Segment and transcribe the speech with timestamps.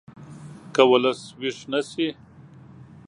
[0.73, 2.07] که ولس ویښ نه شي